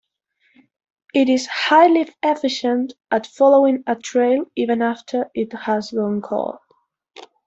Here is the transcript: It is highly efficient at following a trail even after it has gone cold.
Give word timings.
It 1.13 1.29
is 1.29 1.45
highly 1.45 2.09
efficient 2.23 2.93
at 3.11 3.27
following 3.27 3.83
a 3.85 3.95
trail 3.95 4.45
even 4.55 4.81
after 4.81 5.29
it 5.35 5.53
has 5.53 5.91
gone 5.91 6.21
cold. 6.23 6.57